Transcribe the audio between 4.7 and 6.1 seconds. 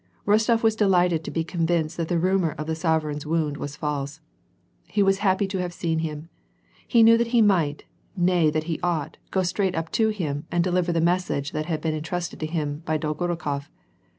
He was happy to have seen